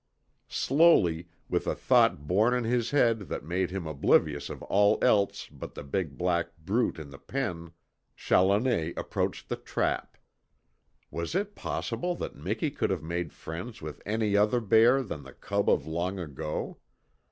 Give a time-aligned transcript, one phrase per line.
[0.49, 5.47] Slowly, with a thought born in his head that made him oblivious of all else
[5.47, 7.73] but the big black brute in the pen,
[8.15, 10.17] Challoner approached the trap.
[11.11, 15.33] Was it possible that Miki could have made friends with any other bear than the
[15.33, 16.79] cub of long ago?